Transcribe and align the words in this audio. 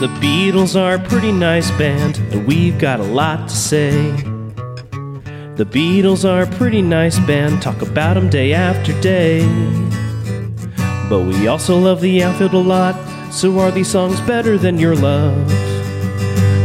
The 0.00 0.06
Beatles 0.20 0.80
are 0.80 0.94
a 0.94 1.08
pretty 1.08 1.32
nice 1.32 1.72
band, 1.72 2.18
and 2.30 2.46
we've 2.46 2.78
got 2.78 3.00
a 3.00 3.02
lot 3.02 3.48
to 3.48 3.56
say. 3.56 4.12
The 5.56 5.66
Beatles 5.68 6.24
are 6.24 6.42
a 6.42 6.46
pretty 6.46 6.82
nice 6.82 7.18
band, 7.18 7.60
talk 7.60 7.82
about 7.82 8.16
'em 8.16 8.30
day 8.30 8.52
after 8.52 8.92
day. 9.00 9.44
But 11.08 11.22
we 11.22 11.48
also 11.48 11.76
love 11.76 12.00
the 12.00 12.22
outfield 12.22 12.54
a 12.54 12.58
lot, 12.58 12.94
so 13.32 13.58
are 13.58 13.72
these 13.72 13.88
songs 13.88 14.20
better 14.20 14.56
than 14.56 14.78
your 14.78 14.94
love? 14.94 15.34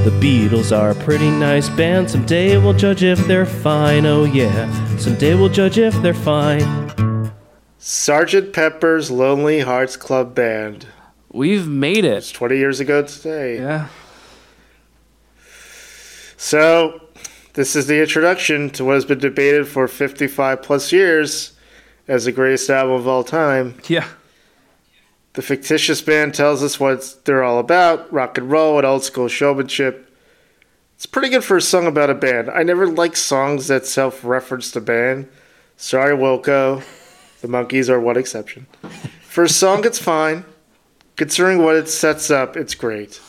The 0.05 0.13
Beatles 0.21 0.71
are 0.71 0.91
a 0.91 0.95
pretty 1.03 1.31
nice 1.31 1.69
band, 1.69 2.11
someday 2.11 2.57
we'll 2.57 2.73
judge 2.73 3.01
if 3.01 3.25
they're 3.25 3.47
fine, 3.47 4.05
oh 4.05 4.25
yeah, 4.25 4.69
someday 4.99 5.33
we'll 5.33 5.49
judge 5.49 5.79
if 5.79 5.99
they're 6.03 6.13
fine. 6.13 7.31
Sergeant 7.79 8.53
Pepper's 8.53 9.09
Lonely 9.09 9.61
Hearts 9.61 9.97
Club 9.97 10.35
Band. 10.35 10.85
We've 11.33 11.67
made 11.67 12.05
it. 12.05 12.17
It's 12.17 12.31
it. 12.31 12.35
20 12.35 12.57
years 12.57 12.79
ago 12.79 13.01
today. 13.01 13.57
Yeah. 13.57 13.87
So, 16.37 17.01
this 17.53 17.75
is 17.75 17.87
the 17.87 17.99
introduction 17.99 18.69
to 18.71 18.85
what 18.85 18.93
has 18.93 19.05
been 19.05 19.17
debated 19.17 19.67
for 19.67 19.87
55 19.87 20.61
plus 20.61 20.91
years 20.91 21.53
as 22.07 22.25
the 22.25 22.31
greatest 22.31 22.69
album 22.69 22.95
of 22.95 23.07
all 23.07 23.23
time. 23.23 23.75
Yeah. 23.87 24.07
The 25.33 25.41
fictitious 25.41 26.01
band 26.01 26.35
tells 26.35 26.61
us 26.61 26.79
what 26.79 27.25
they're 27.25 27.43
all 27.43 27.57
about 27.57 28.11
rock 28.13 28.37
and 28.37 28.51
roll 28.51 28.77
and 28.77 28.85
old 28.85 29.03
school 29.03 29.27
showmanship. 29.27 30.15
It's 30.95 31.07
pretty 31.07 31.29
good 31.29 31.43
for 31.43 31.57
a 31.57 31.61
song 31.61 31.87
about 31.87 32.11
a 32.11 32.13
band. 32.13 32.51
I 32.51 32.61
never 32.61 32.85
like 32.85 33.15
songs 33.15 33.67
that 33.67 33.87
self 33.87 34.23
reference 34.23 34.69
the 34.69 34.81
band. 34.81 35.27
Sorry, 35.77 36.15
Wilco. 36.15 36.83
The 37.41 37.47
Monkees 37.47 37.89
are 37.89 37.99
one 37.99 38.17
exception. 38.17 38.67
For 39.23 39.43
a 39.43 39.49
song, 39.49 39.83
it's 39.85 39.97
fine. 39.97 40.45
Considering 41.15 41.63
what 41.63 41.75
it 41.75 41.87
sets 41.87 42.31
up, 42.31 42.57
it's 42.57 42.75
great. 42.75 43.21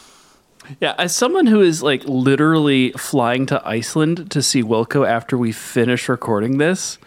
Yeah, 0.81 0.95
as 0.99 1.15
someone 1.15 1.47
who 1.47 1.61
is 1.61 1.83
like 1.83 2.03
literally 2.07 2.93
flying 2.93 3.47
to 3.47 3.67
Iceland 3.67 4.31
to 4.31 4.43
see 4.43 4.63
Wilco 4.63 5.07
after 5.07 5.37
we 5.37 5.53
finish 5.53 6.09
recording 6.09 6.57
this, 6.59 6.99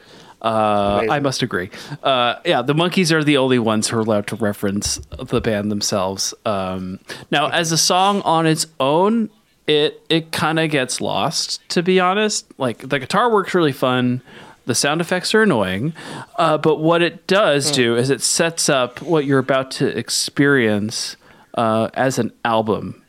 uh, 0.42 1.04
I 1.10 1.20
must 1.20 1.42
agree. 1.42 1.72
Uh, 2.04 2.36
yeah, 2.46 2.62
the 2.62 2.76
Monkees 2.76 3.12
are 3.12 3.24
the 3.24 3.38
only 3.38 3.58
ones 3.58 3.88
who 3.88 3.98
are 3.98 4.02
allowed 4.02 4.28
to 4.28 4.36
reference 4.36 4.98
the 5.18 5.42
band 5.42 5.72
themselves. 5.72 6.34
Um, 6.46 7.00
now, 7.32 7.50
as 7.50 7.72
a 7.72 7.78
song 7.78 8.22
on 8.22 8.46
its 8.46 8.68
own, 8.80 9.32
it 9.66 10.02
it 10.10 10.32
kind 10.32 10.60
of 10.60 10.70
gets 10.70 11.02
lost. 11.02 11.68
To 11.70 11.82
be 11.82 12.00
honest, 12.00 12.46
like 12.58 12.88
the 12.88 13.00
guitar 13.00 13.32
works 13.32 13.54
really 13.54 13.72
fun. 13.72 14.22
The 14.68 14.76
sound 14.76 15.00
effects 15.00 15.34
are 15.34 15.42
annoying, 15.42 15.94
uh, 16.36 16.58
but 16.58 16.80
what 16.80 17.02
it 17.02 17.26
does 17.26 17.72
do 17.72 17.96
is 17.96 18.10
it 18.10 18.22
sets 18.22 18.68
up 18.68 19.02
what 19.02 19.24
you're 19.24 19.40
about 19.40 19.72
to 19.72 19.88
experience 19.98 21.16
uh, 21.54 21.90
as 21.94 22.20
an 22.20 22.34
album 22.44 23.02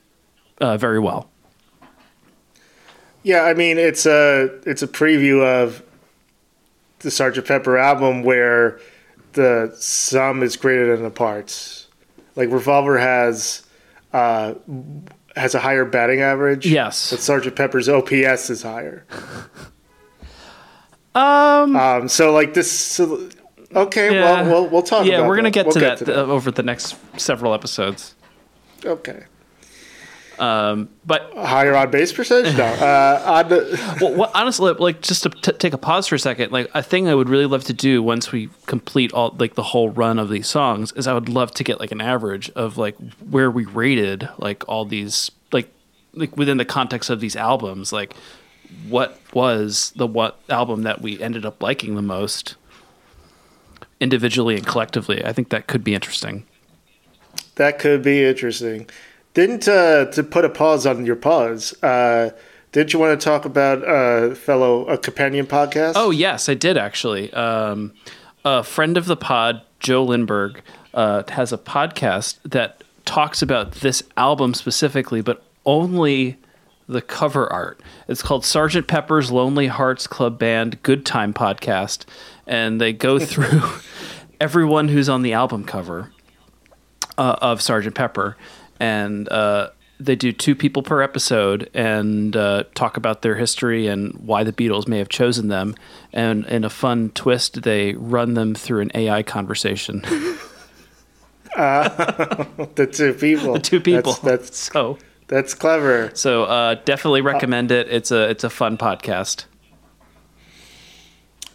uh, 0.60 0.76
very 0.76 1.00
well. 1.00 1.28
Yeah, 3.24 3.42
I 3.42 3.54
mean 3.54 3.76
it's 3.76 4.06
a 4.06 4.50
it's 4.66 4.82
a 4.82 4.86
preview 4.86 5.44
of 5.44 5.82
the 7.00 7.08
Sgt. 7.08 7.44
Pepper 7.44 7.76
album 7.76 8.22
where 8.22 8.78
the 9.32 9.74
sum 9.76 10.44
is 10.44 10.56
greater 10.56 10.94
than 10.94 11.02
the 11.02 11.10
parts. 11.10 11.88
Like 12.36 12.50
Revolver 12.52 12.98
has 12.98 13.66
uh, 14.12 14.54
has 15.34 15.56
a 15.56 15.58
higher 15.58 15.84
batting 15.84 16.20
average. 16.20 16.66
Yes. 16.66 17.10
but 17.10 17.18
Sgt. 17.18 17.56
Pepper's 17.56 17.88
OPS 17.88 18.48
is 18.48 18.62
higher. 18.62 19.04
Um, 21.18 21.76
Um, 21.76 22.08
so 22.08 22.32
like 22.32 22.54
this. 22.54 22.70
So, 22.70 23.28
okay, 23.74 24.14
Yeah. 24.14 24.22
well, 24.42 24.44
we'll 24.44 24.66
we'll 24.70 24.82
talk. 24.82 25.06
yeah, 25.06 25.26
we're 25.26 25.36
gonna 25.36 25.48
that. 25.48 25.54
get 25.54 25.66
We'll 25.66 25.74
to 25.74 26.04
that 26.04 26.08
uh, 26.08 26.12
over 26.26 26.50
the 26.50 26.62
next 26.62 26.96
several 27.18 27.52
episodes. 27.54 28.14
Okay, 28.84 29.24
Um, 30.38 30.88
but 31.04 31.32
higher 31.36 31.74
on 31.74 31.90
base 31.90 32.12
percentage. 32.12 32.56
No, 32.56 32.64
uh, 32.64 33.22
on 33.42 33.48
the, 33.48 33.96
well, 34.00 34.14
what, 34.14 34.30
honestly, 34.34 34.72
like 34.74 35.00
just 35.00 35.24
to 35.24 35.30
t- 35.30 35.50
take 35.52 35.72
a 35.72 35.78
pause 35.78 36.06
for 36.06 36.14
a 36.14 36.18
second, 36.20 36.52
like 36.52 36.70
a 36.74 36.82
thing 36.82 37.08
I 37.08 37.14
would 37.16 37.28
really 37.28 37.46
love 37.46 37.64
to 37.64 37.72
do 37.72 38.04
once 38.04 38.30
we 38.30 38.50
complete 38.66 39.12
all 39.12 39.34
like 39.36 39.54
the 39.56 39.64
whole 39.64 39.90
run 39.90 40.20
of 40.20 40.28
these 40.28 40.46
songs 40.46 40.92
is 40.92 41.08
I 41.08 41.12
would 41.12 41.28
love 41.28 41.50
to 41.54 41.64
get 41.64 41.80
like 41.80 41.90
an 41.90 42.00
average 42.00 42.50
of 42.50 42.78
like 42.78 42.94
where 43.28 43.50
we 43.50 43.64
rated 43.64 44.28
like 44.38 44.62
all 44.68 44.84
these 44.84 45.32
like 45.50 45.68
like 46.14 46.36
within 46.36 46.56
the 46.56 46.64
context 46.64 47.10
of 47.10 47.18
these 47.18 47.34
albums, 47.34 47.92
like 47.92 48.14
what 48.88 49.18
was 49.32 49.92
the 49.96 50.06
what 50.06 50.40
album 50.48 50.82
that 50.82 51.00
we 51.00 51.20
ended 51.20 51.44
up 51.44 51.62
liking 51.62 51.94
the 51.94 52.02
most 52.02 52.56
individually 54.00 54.56
and 54.56 54.66
collectively. 54.66 55.24
I 55.24 55.32
think 55.32 55.50
that 55.50 55.66
could 55.66 55.84
be 55.84 55.94
interesting. 55.94 56.44
That 57.56 57.78
could 57.78 58.02
be 58.02 58.24
interesting. 58.24 58.88
Didn't 59.34 59.68
uh, 59.68 60.06
to 60.06 60.22
put 60.22 60.44
a 60.44 60.48
pause 60.48 60.86
on 60.86 61.04
your 61.04 61.16
pause? 61.16 61.80
Uh, 61.82 62.30
didn't 62.72 62.92
you 62.92 62.98
want 62.98 63.18
to 63.18 63.24
talk 63.24 63.44
about 63.44 63.86
uh, 63.86 64.34
fellow 64.34 64.86
a 64.86 64.98
companion 64.98 65.46
podcast? 65.46 65.92
Oh 65.96 66.10
yes, 66.10 66.48
I 66.48 66.54
did 66.54 66.76
actually. 66.76 67.32
Um, 67.32 67.92
a 68.44 68.62
friend 68.62 68.96
of 68.96 69.06
the 69.06 69.16
pod, 69.16 69.62
Joe 69.80 70.06
Lindberg, 70.06 70.60
uh, 70.94 71.24
has 71.28 71.52
a 71.52 71.58
podcast 71.58 72.38
that 72.44 72.82
talks 73.04 73.42
about 73.42 73.72
this 73.72 74.02
album 74.16 74.54
specifically, 74.54 75.20
but 75.20 75.42
only 75.64 76.36
the 76.88 77.02
cover 77.02 77.52
art. 77.52 77.80
It's 78.08 78.22
called 78.22 78.44
Sergeant 78.44 78.88
Pepper's 78.88 79.30
Lonely 79.30 79.66
Hearts 79.66 80.06
Club 80.06 80.38
Band 80.38 80.82
Good 80.82 81.04
Time 81.04 81.34
Podcast, 81.34 82.06
and 82.46 82.80
they 82.80 82.92
go 82.92 83.18
through 83.24 83.62
everyone 84.40 84.88
who's 84.88 85.08
on 85.08 85.22
the 85.22 85.32
album 85.34 85.64
cover 85.64 86.12
uh, 87.16 87.36
of 87.42 87.60
Sergeant 87.60 87.94
Pepper, 87.94 88.36
and 88.80 89.28
uh, 89.28 89.70
they 90.00 90.16
do 90.16 90.32
two 90.32 90.54
people 90.54 90.82
per 90.82 91.02
episode 91.02 91.68
and 91.74 92.34
uh, 92.36 92.64
talk 92.74 92.96
about 92.96 93.22
their 93.22 93.36
history 93.36 93.86
and 93.86 94.14
why 94.14 94.44
the 94.44 94.52
Beatles 94.52 94.88
may 94.88 94.98
have 94.98 95.08
chosen 95.08 95.48
them. 95.48 95.74
And 96.12 96.46
in 96.46 96.64
a 96.64 96.70
fun 96.70 97.10
twist, 97.10 97.62
they 97.62 97.94
run 97.94 98.34
them 98.34 98.54
through 98.54 98.80
an 98.80 98.90
AI 98.94 99.22
conversation. 99.24 100.00
the 101.56 102.88
two 102.90 103.12
people. 103.14 103.52
the 103.54 103.60
two 103.60 103.80
people. 103.80 104.12
That's 104.12 104.22
that's, 104.22 104.58
so 104.58 104.98
that's 105.28 105.54
clever. 105.54 106.10
so 106.14 106.44
uh, 106.44 106.74
definitely 106.84 107.20
recommend 107.20 107.70
it. 107.70 107.88
It's 107.88 108.10
a 108.10 108.28
it's 108.30 108.44
a 108.44 108.50
fun 108.50 108.76
podcast. 108.76 109.44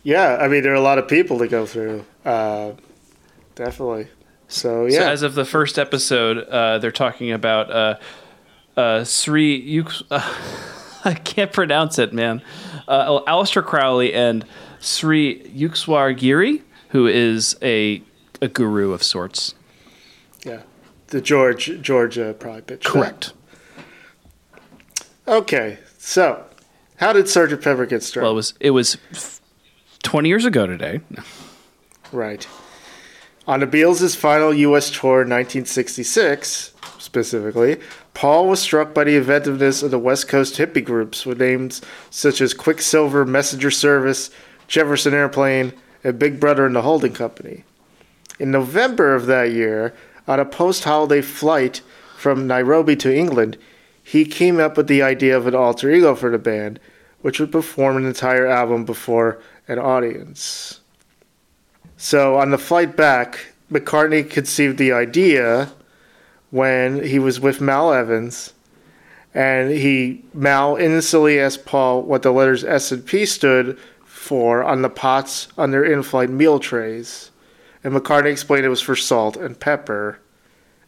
Yeah, 0.03 0.37
I 0.39 0.47
mean 0.47 0.63
there 0.63 0.71
are 0.71 0.75
a 0.75 0.81
lot 0.81 0.97
of 0.97 1.07
people 1.07 1.39
to 1.39 1.47
go 1.47 1.65
through. 1.65 2.05
Uh, 2.25 2.73
definitely. 3.55 4.07
So 4.47 4.85
yeah, 4.85 4.99
So 4.99 5.07
as 5.09 5.21
of 5.23 5.35
the 5.35 5.45
first 5.45 5.79
episode, 5.79 6.39
uh, 6.47 6.77
they're 6.79 6.91
talking 6.91 7.31
about 7.31 7.71
uh, 7.71 7.99
uh, 8.77 9.03
Sri. 9.03 9.83
Uh, 10.11 10.35
I 11.05 11.13
can't 11.15 11.51
pronounce 11.51 11.99
it, 11.99 12.13
man. 12.13 12.41
Uh, 12.87 13.19
Aleister 13.21 13.63
Crowley 13.65 14.13
and 14.13 14.45
Sri 14.79 15.41
Yukswar 15.49 16.17
Giri, 16.17 16.61
who 16.89 17.07
is 17.07 17.57
a 17.61 18.01
a 18.41 18.47
guru 18.47 18.91
of 18.91 19.03
sorts. 19.03 19.53
yeah. 20.45 20.61
The 21.07 21.21
George 21.21 21.79
Georgia 21.81 22.35
probably 22.37 22.61
pitch. 22.63 22.83
Okay, 25.27 25.77
so 25.97 26.43
how 26.97 27.13
did 27.13 27.29
Sergeant 27.29 27.61
Pepper 27.61 27.85
get 27.85 28.03
started? 28.03 28.25
Well, 28.25 28.33
it 28.33 28.35
was 28.35 28.53
it 28.59 28.71
was 28.71 29.41
twenty 30.03 30.29
years 30.29 30.45
ago 30.45 30.67
today. 30.67 31.01
Right. 32.11 32.47
On 33.45 33.59
the 33.59 33.67
Beatles' 33.67 34.15
final 34.15 34.53
U.S. 34.53 34.89
tour 34.89 35.23
in 35.23 35.29
1966, 35.29 36.71
specifically, 36.97 37.77
Paul 38.13 38.47
was 38.47 38.61
struck 38.61 38.93
by 38.93 39.03
the 39.03 39.17
inventiveness 39.17 39.83
of 39.83 39.91
the 39.91 39.99
West 39.99 40.29
Coast 40.29 40.55
hippie 40.55 40.83
groups 40.83 41.25
with 41.25 41.41
names 41.41 41.81
such 42.09 42.39
as 42.39 42.53
Quicksilver 42.53 43.25
Messenger 43.25 43.71
Service, 43.71 44.29
Jefferson 44.69 45.13
Airplane, 45.13 45.73
and 46.05 46.17
Big 46.17 46.39
Brother 46.39 46.65
and 46.65 46.75
the 46.75 46.83
Holding 46.83 47.13
Company. 47.13 47.65
In 48.39 48.51
November 48.51 49.13
of 49.13 49.25
that 49.25 49.51
year, 49.51 49.93
on 50.25 50.39
a 50.39 50.45
post 50.45 50.85
holiday 50.85 51.21
flight 51.21 51.81
from 52.17 52.47
Nairobi 52.47 52.95
to 52.97 53.13
England, 53.13 53.57
he 54.03 54.25
came 54.25 54.59
up 54.59 54.77
with 54.77 54.87
the 54.87 55.01
idea 55.01 55.35
of 55.35 55.47
an 55.47 55.55
alter 55.55 55.89
ego 55.89 56.13
for 56.13 56.29
the 56.29 56.37
band, 56.37 56.79
which 57.21 57.39
would 57.39 57.51
perform 57.51 57.97
an 57.97 58.05
entire 58.05 58.45
album 58.45 58.83
before 58.83 59.39
an 59.67 59.79
audience. 59.79 60.81
So 61.95 62.37
on 62.37 62.51
the 62.51 62.57
flight 62.57 62.97
back, 62.97 63.53
McCartney 63.71 64.29
conceived 64.29 64.77
the 64.77 64.91
idea 64.91 65.71
when 66.51 67.03
he 67.03 67.17
was 67.17 67.39
with 67.39 67.61
Mal 67.61 67.93
Evans, 67.93 68.53
and 69.33 69.71
he 69.71 70.23
Mal 70.33 70.75
innocently 70.75 71.39
asked 71.39 71.65
Paul 71.65 72.03
what 72.03 72.21
the 72.21 72.31
letters 72.31 72.63
S 72.63 72.91
and 72.91 73.05
P 73.05 73.25
stood 73.25 73.79
for 74.03 74.63
on 74.63 74.81
the 74.81 74.89
pots 74.89 75.47
on 75.57 75.71
their 75.71 75.83
in-flight 75.83 76.29
meal 76.29 76.59
trays, 76.59 77.31
and 77.83 77.93
McCartney 77.93 78.31
explained 78.31 78.65
it 78.65 78.69
was 78.69 78.81
for 78.81 78.95
salt 78.95 79.37
and 79.37 79.59
pepper, 79.59 80.19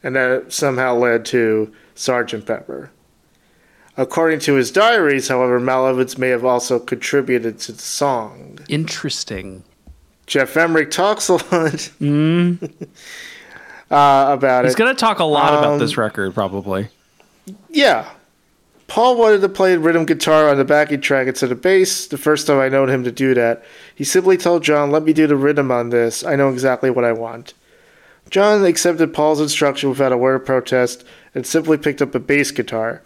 and 0.04 0.16
that 0.16 0.54
somehow 0.54 0.96
led 0.96 1.26
to 1.26 1.74
Sergeant 1.96 2.46
Pepper. 2.46 2.92
According 3.98 4.40
to 4.42 4.56
his 4.56 4.72
diaries, 4.72 5.30
however, 5.30 5.60
Mal 5.60 5.88
Evans 5.88 6.18
may 6.18 6.30
have 6.30 6.44
also 6.44 6.80
contributed 6.80 7.60
to 7.62 7.72
the 7.72 7.82
song. 7.82 8.60
Interesting. 8.68 9.64
Geoff 10.28 10.58
Emerick 10.58 10.92
talks 10.92 11.30
a 11.30 11.34
lot 11.34 11.92
uh, 13.92 14.34
about 14.34 14.66
He's 14.66 14.74
it. 14.74 14.74
He's 14.74 14.76
gonna 14.76 14.96
talk 14.96 15.20
a 15.20 15.24
lot 15.24 15.54
about 15.54 15.74
Um, 15.74 15.80
this 15.80 15.98
record, 15.98 16.34
probably. 16.34 16.90
Yeah. 17.70 18.10
Paul 18.88 19.18
wanted 19.18 19.42
to 19.42 19.50
play 19.50 19.76
rhythm 19.78 20.06
guitar 20.06 20.50
on 20.50 20.58
the 20.58 20.66
backing 20.66 21.02
track 21.02 21.28
instead 21.28 21.52
of 21.52 21.62
bass. 21.62 22.06
The 22.08 22.18
first 22.18 22.46
time 22.48 22.60
I 22.60 22.70
known 22.70 22.90
him 22.90 23.04
to 23.04 23.12
do 23.12 23.34
that, 23.34 23.64
he 23.96 24.04
simply 24.04 24.38
told 24.38 24.64
John, 24.64 24.92
"Let 24.92 25.04
me 25.04 25.14
do 25.14 25.26
the 25.26 25.36
rhythm 25.36 25.72
on 25.72 25.90
this. 25.90 26.24
I 26.24 26.36
know 26.36 26.50
exactly 26.50 26.90
what 26.90 27.06
I 27.06 27.12
want." 27.12 27.54
John 28.30 28.64
accepted 28.66 29.14
Paul's 29.14 29.40
instruction 29.42 29.90
without 29.90 30.12
a 30.12 30.18
word 30.18 30.36
of 30.36 30.46
protest 30.46 31.04
and 31.34 31.46
simply 31.48 31.78
picked 31.78 32.02
up 32.02 32.14
a 32.14 32.20
bass 32.20 32.52
guitar. 32.52 33.02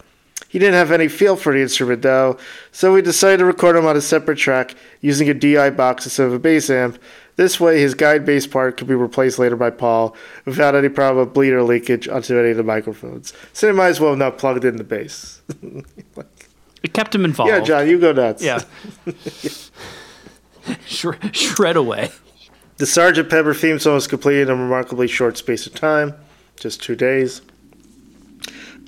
He 0.50 0.58
didn't 0.58 0.74
have 0.74 0.90
any 0.90 1.06
feel 1.06 1.36
for 1.36 1.52
the 1.52 1.62
instrument 1.62 2.02
though, 2.02 2.36
so 2.72 2.92
we 2.92 3.02
decided 3.02 3.36
to 3.38 3.44
record 3.44 3.76
him 3.76 3.86
on 3.86 3.96
a 3.96 4.00
separate 4.00 4.36
track 4.36 4.74
using 5.00 5.28
a 5.30 5.34
DI 5.34 5.70
box 5.70 6.04
instead 6.06 6.26
of 6.26 6.32
a 6.32 6.40
bass 6.40 6.68
amp. 6.68 6.98
This 7.36 7.60
way, 7.60 7.80
his 7.80 7.94
guide 7.94 8.26
bass 8.26 8.48
part 8.48 8.76
could 8.76 8.88
be 8.88 8.94
replaced 8.96 9.38
later 9.38 9.54
by 9.54 9.70
Paul 9.70 10.16
without 10.44 10.74
any 10.74 10.88
problem 10.88 11.26
of 11.28 11.32
bleed 11.32 11.52
or 11.52 11.62
leakage 11.62 12.08
onto 12.08 12.36
any 12.36 12.50
of 12.50 12.56
the 12.56 12.64
microphones. 12.64 13.32
So 13.52 13.68
they 13.68 13.72
might 13.72 13.90
as 13.90 14.00
well 14.00 14.10
have 14.10 14.18
not 14.18 14.38
plugged 14.38 14.64
in 14.64 14.76
the 14.76 14.84
bass. 14.84 15.40
It 16.82 16.94
kept 16.94 17.14
him 17.14 17.26
involved. 17.26 17.52
yeah, 17.52 17.60
John, 17.60 17.86
you 17.90 17.98
go 17.98 18.12
nuts. 18.12 18.42
Yeah. 18.42 18.60
Shred, 20.86 21.36
shred 21.36 21.76
away. 21.76 22.10
The 22.78 22.86
Sergeant 22.86 23.28
Pepper 23.28 23.52
theme 23.52 23.78
song 23.78 23.94
was 23.94 24.06
completed 24.06 24.48
in 24.48 24.58
a 24.58 24.62
remarkably 24.62 25.06
short 25.06 25.36
space 25.36 25.66
of 25.66 25.74
time, 25.74 26.14
just 26.58 26.82
two 26.82 26.96
days, 26.96 27.42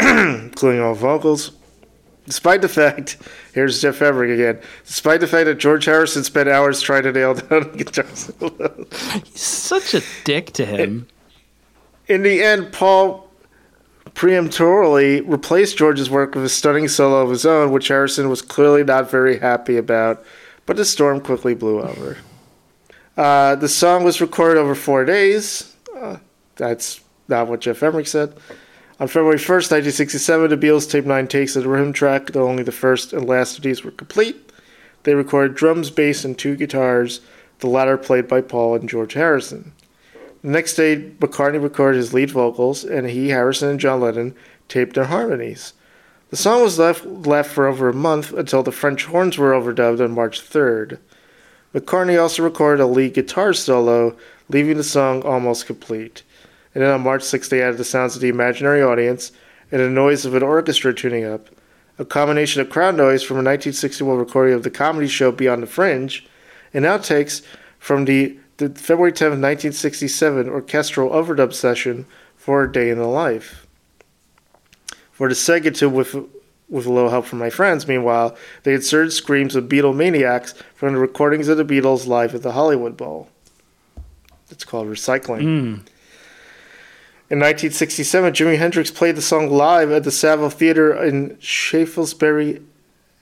including 0.45 0.81
all 0.81 0.95
vocals. 0.95 1.53
Despite 2.27 2.63
the 2.63 2.69
fact, 2.69 3.19
here's 3.53 3.81
Geoff 3.83 4.01
Emerick 4.01 4.31
again. 4.31 4.61
Despite 4.87 5.21
the 5.21 5.27
fact 5.27 5.47
that 5.47 5.59
George 5.59 5.85
Harrison 5.85 6.23
spent 6.23 6.49
hours 6.49 6.81
trying 6.81 7.03
to 7.03 7.13
nail 7.13 7.35
down 7.35 7.73
the 7.73 7.85
guitar 7.85 8.07
solo, 8.15 8.87
he's 9.25 9.41
Such 9.41 9.95
a 9.95 10.03
dick 10.25 10.53
to 10.53 10.65
him. 10.65 11.09
in 12.07 12.23
the 12.23 12.43
end, 12.43 12.73
Paul 12.73 13.29
preemptorily 14.15 15.23
replaced 15.27 15.79
George's 15.79 16.11
work 16.11 16.35
with 16.35 16.45
a 16.45 16.49
stunning 16.49 16.87
solo 16.87 17.23
of 17.23 17.31
his 17.31 17.45
own, 17.45 17.73
which 17.73 17.89
Harrison 17.89 18.29
was 18.29 18.43
clearly 18.43 18.85
not 18.85 19.11
very 19.11 19.39
happy 19.39 19.77
about. 19.77 20.25
But 20.65 20.77
the 20.77 20.85
storm 20.85 21.21
quickly 21.21 21.55
blew 21.55 21.81
over. 21.83 22.19
Uh, 23.17 23.57
the 23.57 23.69
song 23.69 24.05
was 24.05 24.21
recorded 24.21 24.61
over 24.61 24.75
four 24.77 25.05
days. 25.05 25.75
Uh, 25.99 26.19
that's 26.57 27.01
not 27.27 27.49
what 27.49 27.61
Geoff 27.61 27.83
Emerick 27.83 28.07
said. 28.07 28.35
On 29.01 29.09
February 29.09 29.39
1st, 29.39 29.71
1967, 29.71 30.51
the 30.51 30.57
Beatles 30.57 30.91
taped 30.91 31.07
nine 31.07 31.27
takes 31.27 31.57
of 31.57 31.63
the 31.63 31.69
rhythm 31.69 31.93
track, 31.93 32.27
though 32.27 32.47
only 32.47 32.63
the 32.63 32.71
first 32.71 33.13
and 33.13 33.27
last 33.27 33.57
of 33.57 33.65
these 33.65 33.83
were 33.83 33.91
complete. 33.91 34.53
They 35.05 35.15
recorded 35.15 35.57
drums, 35.57 35.91
bass, 35.91 36.25
and 36.25 36.39
two 36.39 36.57
guitars, 36.57 37.21
the 37.61 37.69
latter 37.69 37.97
played 37.97 38.29
by 38.29 38.43
Paul 38.43 38.75
and 38.75 38.89
George 38.89 39.15
Harrison. 39.15 39.73
The 40.43 40.49
next 40.49 40.75
day, 40.75 41.11
McCartney 41.19 41.63
recorded 41.63 41.99
his 41.99 42.13
lead 42.13 42.31
vocals, 42.31 42.85
and 42.85 43.09
he, 43.09 43.31
Harrison, 43.31 43.71
and 43.71 43.81
John 43.81 44.01
Lennon 44.01 44.35
taped 44.69 44.95
their 44.95 45.05
harmonies. 45.05 45.73
The 46.31 46.37
song 46.37 46.63
was 46.63 46.79
left, 46.79 47.05
left 47.07 47.51
for 47.51 47.67
over 47.67 47.89
a 47.89 47.95
month 47.95 48.33
until 48.33 48.63
the 48.63 48.73
French 48.73 49.07
horns 49.07 49.39
were 49.39 49.53
overdubbed 49.53 50.03
on 50.03 50.13
March 50.13 50.41
3rd. 50.41 50.99
McCartney 51.75 52.21
also 52.21 52.43
recorded 52.43 52.83
a 52.83 52.87
lead 52.87 53.15
guitar 53.15 53.53
solo, 53.53 54.17
leaving 54.49 54.77
the 54.77 54.85
song 54.85 55.23
almost 55.23 55.67
complete. 55.67 56.23
And 56.75 56.83
then 56.83 56.91
on 56.91 57.03
March 57.03 57.23
6th, 57.23 57.49
they 57.49 57.63
added 57.63 57.79
the 57.79 57.85
sounds 57.85 58.15
of 58.15 58.23
the 58.23 58.29
imaginary 58.29 58.83
audience 58.83 59.33
and 59.71 59.81
the 59.81 59.89
noise 59.89 60.25
of 60.25 60.35
an 60.35 60.43
orchestra 60.43 60.95
tuning 60.95 61.25
up. 61.25 61.49
A 61.99 62.05
combination 62.05 62.61
of 62.61 62.71
crowd 62.71 62.97
noise 62.97 63.23
from 63.23 63.37
a 63.37 63.45
1961 63.45 64.17
recording 64.17 64.55
of 64.55 64.63
the 64.63 64.71
comedy 64.71 65.09
show 65.09 65.31
Beyond 65.31 65.63
the 65.63 65.67
Fringe, 65.67 66.27
and 66.73 66.85
outtakes 66.85 67.43
from 67.79 68.07
the, 68.07 68.39
the 68.57 68.71
February 68.71 69.13
10th, 69.13 69.41
1967 69.41 70.49
orchestral 70.49 71.11
overdub 71.11 71.53
session 71.53 72.07
for 72.37 72.65
A 72.65 72.73
Day 72.73 72.91
in 72.91 72.99
the 72.99 73.07
Life. 73.07 73.67
For 75.11 75.29
the 75.29 75.35
second 75.35 75.75
to 75.77 75.89
with 75.89 76.17
with 76.69 76.87
a 76.87 76.93
little 76.93 77.11
help 77.11 77.27
from 77.27 77.39
my 77.39 77.51
friends, 77.51 77.87
meanwhile, 77.87 78.35
they 78.63 78.73
inserted 78.73 79.13
screams 79.13 79.55
of 79.55 79.65
Beatlemaniacs 79.65 80.55
from 80.75 80.95
the 80.95 80.99
recordings 80.99 81.49
of 81.49 81.59
the 81.59 81.67
Beatles 81.67 82.07
live 82.07 82.35
at 82.35 82.43
the 82.43 82.53
Hollywood 82.53 82.97
Bowl. 82.97 83.29
It's 84.51 84.65
called 84.65 84.89
recycling. 84.89 85.43
Hmm. 85.43 85.75
In 87.33 87.39
1967, 87.39 88.35
Jimi 88.35 88.59
Hendrix 88.59 88.91
played 88.91 89.17
the 89.17 89.23
song 89.23 89.49
live 89.49 89.91
at 89.91 90.05
the 90.05 90.11
Saville 90.11 90.51
Theater 90.51 91.03
in 91.03 91.39
Shaftesbury, 91.41 92.61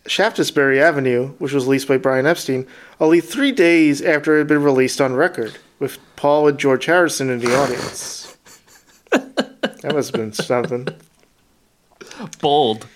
Shaftesbury 0.05 0.83
Avenue, 0.83 1.29
which 1.39 1.53
was 1.53 1.69
leased 1.69 1.87
by 1.87 1.97
Brian 1.97 2.27
Epstein, 2.27 2.67
only 2.99 3.21
three 3.21 3.53
days 3.53 4.03
after 4.03 4.35
it 4.35 4.39
had 4.39 4.47
been 4.49 4.65
released 4.65 5.01
on 5.01 5.15
record, 5.15 5.59
with 5.79 6.01
Paul 6.17 6.49
and 6.49 6.59
George 6.59 6.87
Harrison 6.87 7.31
in 7.31 7.39
the 7.39 7.57
audience. 7.57 8.37
that 9.13 9.93
must 9.95 10.11
have 10.11 10.21
been 10.21 10.33
something. 10.33 10.89
Bold. 12.41 12.89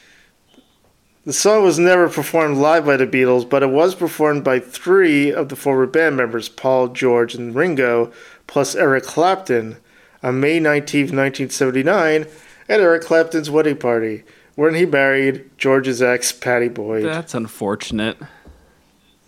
The 1.25 1.33
song 1.33 1.63
was 1.63 1.79
never 1.79 2.09
performed 2.09 2.57
live 2.57 2.87
by 2.87 2.97
the 2.97 3.07
Beatles, 3.07 3.49
but 3.49 3.63
it 3.63 3.71
was 3.71 3.95
performed 3.95 4.43
by 4.43 4.59
three 4.59 5.33
of 5.33 5.49
the 5.49 5.55
former 5.55 5.87
band 5.87 6.17
members, 6.17 6.49
Paul, 6.49 6.89
George, 6.89 7.37
and 7.37 7.55
Ringo, 7.55 8.13
plus 8.49 8.75
Eric 8.75 9.05
Clapton, 9.05 9.77
on 10.25 10.41
May 10.41 10.59
19, 10.59 11.03
1979, 11.03 12.27
at 12.67 12.81
Eric 12.81 13.03
Clapton's 13.03 13.51
wedding 13.51 13.77
party, 13.77 14.25
when 14.55 14.75
he 14.75 14.87
married 14.87 15.51
George's 15.59 16.01
ex, 16.01 16.33
Pattie 16.33 16.69
Boyd. 16.69 17.05
That's 17.05 17.35
unfortunate. 17.35 18.17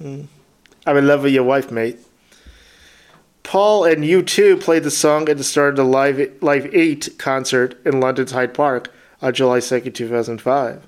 Hmm. 0.01 0.23
I'm 0.87 0.97
in 0.97 1.07
love 1.07 1.23
with 1.23 1.35
your 1.35 1.45
wife, 1.45 1.71
mate. 1.71 1.99
Paul 3.43 3.85
and 3.85 4.03
U2 4.03 4.61
played 4.61 4.85
the 4.85 4.91
song 4.91 5.29
at 5.29 5.37
the 5.37 5.45
start 5.45 5.71
of 5.71 5.77
the 5.77 5.85
Live, 5.85 6.43
Live 6.43 6.75
8 6.75 7.11
concert 7.19 7.79
in 7.87 8.01
London's 8.01 8.33
Hyde 8.33 8.55
Park 8.55 8.93
on 9.21 9.35
July 9.35 9.59
2nd, 9.59 9.95
2005. 9.95 10.87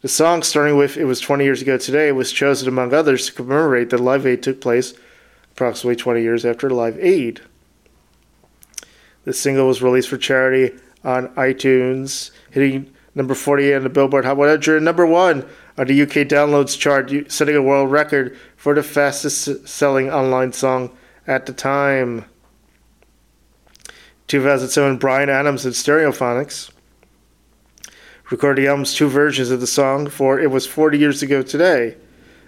The 0.00 0.08
song, 0.08 0.42
starting 0.42 0.76
with 0.76 0.96
It 0.96 1.04
Was 1.04 1.20
20 1.20 1.44
Years 1.44 1.62
Ago 1.62 1.78
Today, 1.78 2.10
was 2.12 2.32
chosen, 2.32 2.68
among 2.68 2.92
others, 2.92 3.26
to 3.26 3.32
commemorate 3.32 3.90
that 3.90 4.00
Live 4.00 4.26
Aid 4.26 4.42
took 4.42 4.60
place 4.60 4.94
approximately 5.52 5.96
20 5.96 6.20
years 6.20 6.44
after 6.44 6.68
Live 6.68 6.98
Aid. 6.98 7.40
The 9.24 9.32
single 9.32 9.66
was 9.66 9.82
released 9.82 10.08
for 10.08 10.18
charity 10.18 10.78
on 11.02 11.28
iTunes, 11.30 12.30
hitting 12.50 12.92
number 13.14 13.34
48 13.34 13.74
on 13.74 13.82
the 13.84 13.88
Billboard 13.88 14.24
Hot 14.24 14.36
100 14.36 14.76
and 14.76 14.84
number 14.84 15.06
one 15.06 15.46
on 15.78 15.86
the 15.86 16.02
UK 16.02 16.26
downloads 16.28 16.78
chart, 16.78 17.10
setting 17.30 17.56
a 17.56 17.62
world 17.62 17.90
record 17.90 18.36
for 18.56 18.74
the 18.74 18.82
fastest 18.82 19.66
selling 19.68 20.10
online 20.10 20.52
song 20.52 20.90
at 21.26 21.46
the 21.46 21.52
time. 21.52 22.24
2007, 24.28 24.96
Bryan 24.98 25.28
Adams 25.28 25.64
and 25.64 25.74
Stereophonics 25.74 26.70
recorded 28.30 28.62
the 28.62 28.68
album's 28.68 28.94
two 28.94 29.08
versions 29.08 29.50
of 29.50 29.60
the 29.60 29.66
song 29.66 30.08
for 30.08 30.40
It 30.40 30.50
Was 30.50 30.66
40 30.66 30.98
Years 30.98 31.22
Ago 31.22 31.42
Today, 31.42 31.96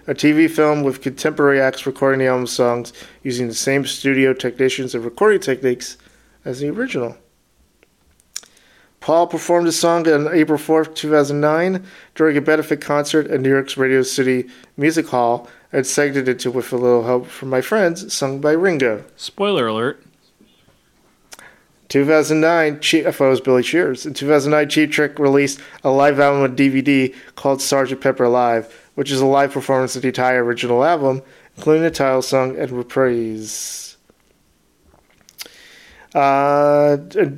a 0.07 0.13
TV 0.13 0.49
film 0.49 0.83
with 0.83 1.01
contemporary 1.01 1.61
acts 1.61 1.85
recording 1.85 2.19
the 2.19 2.27
album's 2.27 2.51
songs 2.51 2.93
using 3.21 3.47
the 3.47 3.53
same 3.53 3.85
studio 3.85 4.33
technicians 4.33 4.95
and 4.95 5.05
recording 5.05 5.39
techniques 5.39 5.97
as 6.47 6.59
the 6.61 6.69
original. 6.69 7.17
Paul 9.01 9.27
performed 9.27 9.67
the 9.67 9.71
song 9.73 10.07
on 10.07 10.33
April 10.33 10.57
4th, 10.57 10.95
2009, 10.95 11.85
during 12.15 12.37
a 12.37 12.41
benefit 12.41 12.81
concert 12.81 13.27
at 13.27 13.41
New 13.41 13.49
York's 13.49 13.77
Radio 13.77 14.01
City 14.01 14.49
Music 14.75 15.07
Hall 15.07 15.47
and 15.71 15.85
sang 15.85 16.15
it 16.15 16.27
into 16.27 16.49
With 16.49 16.71
a 16.71 16.77
Little 16.77 17.03
Help 17.03 17.27
from 17.27 17.49
My 17.49 17.61
Friends, 17.61 18.11
sung 18.13 18.39
by 18.39 18.53
Ringo. 18.53 19.03
Spoiler 19.17 19.67
alert. 19.67 20.01
2009, 21.89 22.79
Che- 22.79 23.05
I 23.05 23.11
thought 23.11 23.27
it 23.27 23.29
was 23.29 23.41
Billy 23.41 23.63
Shears. 23.63 24.05
In 24.05 24.13
2009, 24.13 24.69
Cheap 24.69 24.91
Trick 24.91 25.19
released 25.19 25.59
a 25.83 25.89
live 25.89 26.19
album 26.19 26.43
on 26.43 26.55
DVD 26.55 27.13
called 27.35 27.59
Sgt. 27.59 28.01
Pepper 28.01 28.27
Live, 28.27 28.89
which 28.95 29.11
is 29.11 29.21
a 29.21 29.25
live 29.25 29.51
performance 29.51 29.95
of 29.95 30.01
the 30.01 30.09
entire 30.09 30.43
original 30.43 30.83
album, 30.83 31.21
including 31.55 31.83
the 31.83 31.91
title 31.91 32.21
song 32.21 32.57
and 32.57 32.71
reprise. 32.71 33.86
Uh, 36.17 36.97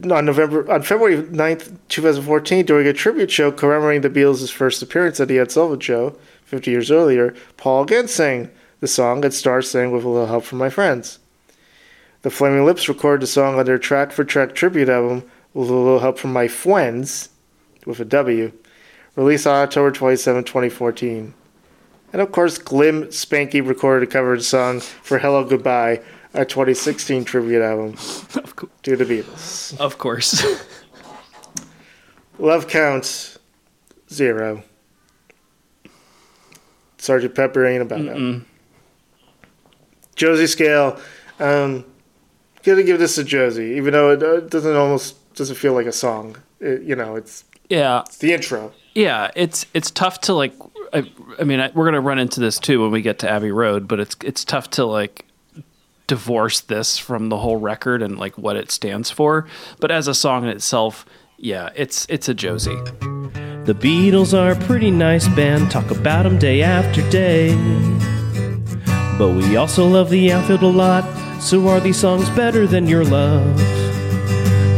on 0.10 0.24
November, 0.24 0.72
on 0.72 0.82
February 0.84 1.22
9th, 1.24 1.78
2014, 1.90 2.66
during 2.66 2.88
a 2.88 2.94
tribute 2.94 3.30
show 3.30 3.52
commemorating 3.52 4.10
the 4.10 4.10
Beatles' 4.10 4.54
first 4.54 4.82
appearance 4.82 5.20
at 5.20 5.28
the 5.28 5.38
Ed 5.38 5.52
Sullivan 5.52 5.82
Show 5.82 6.16
50 6.46 6.72
years 6.72 6.90
earlier, 6.90 7.36
Paul 7.58 7.84
again 7.84 8.08
sang 8.08 8.50
the 8.80 8.88
song 8.88 9.26
and 9.26 9.34
Starr 9.34 9.62
sang 9.62 9.92
with 9.92 10.06
a 10.06 10.08
little 10.08 10.28
help 10.28 10.46
from 10.46 10.60
my 10.60 10.70
friends. 10.70 11.20
The 12.22 12.30
Flaming 12.30 12.64
Lips 12.64 12.88
recorded 12.88 13.22
the 13.22 13.28
song 13.28 13.60
on 13.60 13.66
their 13.66 13.78
track 13.78 14.14
for 14.14 14.24
track 14.24 14.56
tribute 14.56 14.88
album 14.88 15.30
with 15.54 15.70
a 15.70 15.74
little 15.74 16.00
help 16.00 16.18
from 16.18 16.32
my 16.32 16.48
friends, 16.48 17.28
with 17.86 18.00
a 18.00 18.06
W, 18.06 18.54
released 19.18 19.46
on 19.46 19.62
October 19.62 19.92
27, 19.92 20.46
2014. 20.46 21.34
And 22.14 22.22
of 22.22 22.32
course, 22.32 22.58
Glim 22.58 23.08
Spanky 23.08 23.60
recorded 23.60 24.08
a 24.08 24.12
cover 24.12 24.40
song 24.40 24.80
for 24.80 25.20
Hello 25.20 25.44
Goodbye, 25.44 26.02
a 26.34 26.46
2016 26.46 27.26
tribute 27.26 27.62
album 27.62 27.94
to 28.84 28.96
the 28.96 29.06
Beatles. 29.06 29.78
of 29.80 29.98
course. 29.98 30.46
Love 32.40 32.68
counts 32.68 33.38
zero. 34.12 34.64
Sergeant 36.98 37.36
Pepper 37.36 37.66
ain't 37.66 37.82
about 37.82 38.02
it. 38.02 38.42
Josie 40.16 40.48
scale, 40.48 41.00
um, 41.40 41.86
gonna 42.64 42.84
give 42.84 43.00
this 43.00 43.16
to 43.16 43.24
Josie, 43.24 43.76
even 43.78 43.94
though 43.94 44.12
it, 44.12 44.22
uh, 44.22 44.42
doesn't 44.42 44.76
almost 44.76 45.34
doesn't 45.36 45.56
feel 45.56 45.74
like 45.74 45.86
a 45.86 45.92
song. 45.94 46.36
It, 46.60 46.82
you 46.82 46.96
know, 46.96 47.16
it's 47.16 47.46
Yeah, 47.70 48.02
It's 48.06 48.18
the 48.18 48.34
intro. 48.34 48.74
yeah. 48.96 49.32
It's 49.36 49.66
it's 49.74 49.92
tough 49.92 50.20
to 50.22 50.34
like. 50.34 50.54
I, 50.92 51.10
I 51.40 51.44
mean, 51.44 51.60
I, 51.62 51.72
we're 51.74 51.86
gonna 51.86 52.02
run 52.02 52.20
into 52.20 52.40
this 52.42 52.60
too 52.60 52.82
when 52.82 52.92
we 52.92 53.02
get 53.02 53.20
to 53.20 53.30
Abbey 53.30 53.52
Road, 53.52 53.88
but 53.88 54.00
it's 54.02 54.16
it's 54.24 54.44
tough 54.44 54.70
to 54.72 54.86
like 54.86 55.26
divorce 56.10 56.60
this 56.60 56.98
from 56.98 57.30
the 57.30 57.38
whole 57.38 57.56
record 57.56 58.02
and 58.02 58.18
like 58.18 58.38
what 58.38 58.58
it 58.58 58.72
stands 58.72 59.10
for. 59.10 59.48
But 59.80 59.92
as 59.92 60.10
a 60.10 60.14
song 60.14 60.44
in 60.44 60.50
itself, 60.50 61.06
yeah, 61.38 61.70
it's 61.76 62.06
it's 62.10 62.28
a 62.28 62.34
Josie. 62.34 62.82
The 63.64 63.76
Beatles 63.76 64.38
are 64.38 64.52
a 64.52 64.66
pretty 64.66 64.90
nice 64.90 65.28
band, 65.28 65.70
talk 65.70 65.92
about 65.92 66.24
them 66.24 66.40
day 66.40 66.64
after 66.64 67.08
day. 67.10 67.56
But 69.18 69.36
we 69.36 69.56
also 69.56 69.88
love 69.88 70.10
the 70.10 70.32
outfield 70.34 70.64
a 70.64 70.68
lot, 70.68 71.06
so 71.40 71.68
are 71.68 71.80
these 71.80 71.98
songs 71.98 72.30
better 72.32 72.66
than 72.66 72.88
your 72.88 73.06
love? 73.06 73.58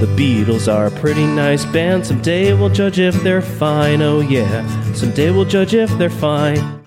The 0.01 0.13
Beatles 0.17 0.71
are 0.71 0.87
a 0.87 0.99
pretty 0.99 1.25
nice 1.25 1.63
band, 1.63 2.05
someday 2.05 2.53
we'll 2.53 2.69
judge 2.69 2.99
if 2.99 3.15
they're 3.23 3.41
fine, 3.41 4.01
oh 4.01 4.19
yeah, 4.19 4.93
someday 4.93 5.31
we'll 5.31 5.45
judge 5.45 5.73
if 5.73 5.89
they're 5.97 6.09
fine. 6.09 6.80